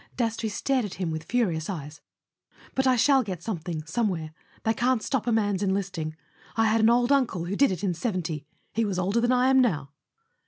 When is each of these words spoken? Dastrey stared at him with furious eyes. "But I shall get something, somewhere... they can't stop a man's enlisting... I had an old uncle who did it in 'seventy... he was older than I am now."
Dastrey 0.17 0.49
stared 0.49 0.83
at 0.83 0.95
him 0.95 1.11
with 1.11 1.25
furious 1.25 1.69
eyes. 1.69 2.01
"But 2.73 2.87
I 2.87 2.95
shall 2.95 3.21
get 3.21 3.43
something, 3.43 3.85
somewhere... 3.85 4.33
they 4.63 4.73
can't 4.73 5.03
stop 5.03 5.27
a 5.27 5.31
man's 5.31 5.61
enlisting... 5.61 6.15
I 6.55 6.65
had 6.65 6.81
an 6.81 6.89
old 6.89 7.11
uncle 7.11 7.45
who 7.45 7.55
did 7.55 7.71
it 7.71 7.83
in 7.83 7.93
'seventy... 7.93 8.47
he 8.73 8.83
was 8.83 8.97
older 8.97 9.21
than 9.21 9.31
I 9.31 9.49
am 9.49 9.59
now." 9.61 9.91